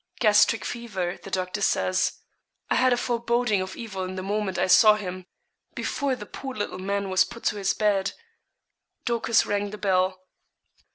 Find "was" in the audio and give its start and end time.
7.11-7.23